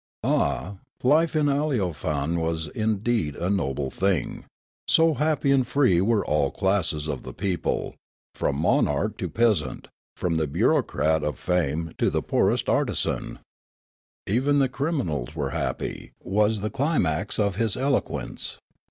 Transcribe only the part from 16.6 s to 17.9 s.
the climax of his